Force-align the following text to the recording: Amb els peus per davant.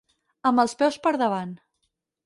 Amb 0.51 0.63
els 0.63 0.73
peus 0.81 0.99
per 1.05 1.15
davant. 1.25 1.57